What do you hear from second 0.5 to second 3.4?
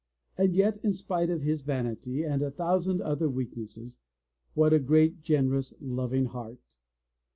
yet, in spite of his vanity and a thousand other